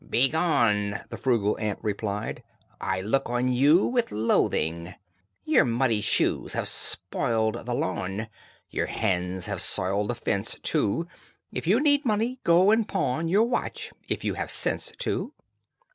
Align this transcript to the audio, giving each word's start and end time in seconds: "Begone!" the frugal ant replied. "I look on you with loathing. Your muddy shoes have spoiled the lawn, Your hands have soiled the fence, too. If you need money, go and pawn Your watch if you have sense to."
"Begone!" 0.09 1.01
the 1.09 1.17
frugal 1.17 1.55
ant 1.59 1.77
replied. 1.83 2.41
"I 2.81 3.01
look 3.01 3.29
on 3.29 3.49
you 3.49 3.85
with 3.85 4.11
loathing. 4.11 4.95
Your 5.45 5.63
muddy 5.63 6.01
shoes 6.01 6.53
have 6.53 6.67
spoiled 6.67 7.67
the 7.67 7.75
lawn, 7.75 8.27
Your 8.71 8.87
hands 8.87 9.45
have 9.45 9.61
soiled 9.61 10.07
the 10.09 10.15
fence, 10.15 10.57
too. 10.63 11.05
If 11.53 11.67
you 11.67 11.79
need 11.79 12.03
money, 12.03 12.39
go 12.43 12.71
and 12.71 12.87
pawn 12.87 13.27
Your 13.27 13.43
watch 13.43 13.91
if 14.07 14.23
you 14.23 14.33
have 14.33 14.49
sense 14.49 14.91
to." 14.97 15.33